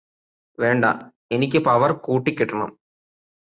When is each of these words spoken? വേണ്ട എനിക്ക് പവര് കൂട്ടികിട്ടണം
വേണ്ട 0.59 0.85
എനിക്ക് 1.31 1.59
പവര് 1.59 1.93
കൂട്ടികിട്ടണം 1.93 2.71